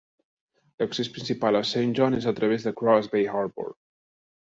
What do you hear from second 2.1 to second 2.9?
és a través de